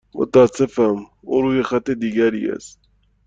[0.15, 2.79] متاسفم، او روی خط دیگری است.